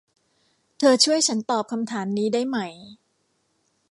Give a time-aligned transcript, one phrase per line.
[0.77, 2.57] เธอช่วยฉันตอบคำถามนี้ได้ไหม